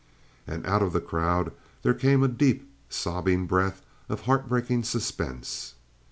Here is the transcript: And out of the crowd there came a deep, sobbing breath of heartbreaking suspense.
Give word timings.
And 0.47 0.65
out 0.65 0.81
of 0.81 0.93
the 0.93 0.99
crowd 0.99 1.53
there 1.83 1.93
came 1.93 2.23
a 2.23 2.27
deep, 2.27 2.67
sobbing 2.89 3.45
breath 3.45 3.83
of 4.09 4.21
heartbreaking 4.21 4.81
suspense. 4.81 5.75